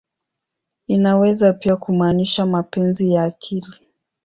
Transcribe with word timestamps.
Inaweza 0.87 1.53
pia 1.53 1.75
kumaanisha 1.77 2.45
"mapenzi 2.45 3.13
ya 3.13 3.23
akili. 3.23 3.73